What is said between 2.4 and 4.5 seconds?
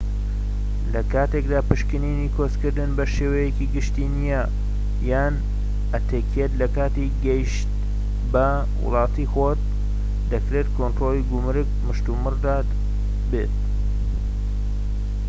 کردن بە شێوەیەکی گشتی نیە